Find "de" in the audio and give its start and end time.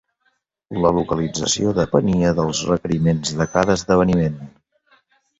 3.41-3.47